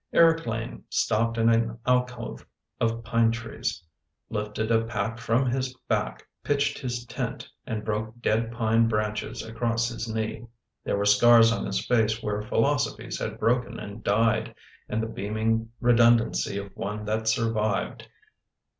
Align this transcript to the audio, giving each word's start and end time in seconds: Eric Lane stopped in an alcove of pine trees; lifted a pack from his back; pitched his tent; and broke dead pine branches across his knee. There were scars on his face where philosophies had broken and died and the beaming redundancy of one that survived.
Eric 0.13 0.47
Lane 0.47 0.83
stopped 0.89 1.37
in 1.37 1.47
an 1.49 1.77
alcove 1.85 2.43
of 2.79 3.03
pine 3.03 3.29
trees; 3.29 3.83
lifted 4.31 4.71
a 4.71 4.83
pack 4.83 5.19
from 5.19 5.45
his 5.45 5.75
back; 5.87 6.25
pitched 6.43 6.79
his 6.79 7.05
tent; 7.05 7.47
and 7.67 7.85
broke 7.85 8.19
dead 8.19 8.51
pine 8.51 8.87
branches 8.87 9.43
across 9.45 9.89
his 9.89 10.11
knee. 10.11 10.47
There 10.83 10.97
were 10.97 11.05
scars 11.05 11.51
on 11.51 11.67
his 11.67 11.85
face 11.85 12.23
where 12.23 12.41
philosophies 12.41 13.19
had 13.19 13.37
broken 13.39 13.77
and 13.79 14.03
died 14.03 14.55
and 14.89 15.03
the 15.03 15.07
beaming 15.07 15.69
redundancy 15.79 16.57
of 16.57 16.75
one 16.75 17.05
that 17.05 17.27
survived. 17.27 18.07